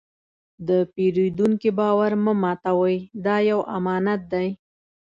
[0.67, 4.47] د پیرودونکي باور مه ماتوئ، دا یو امانت دی.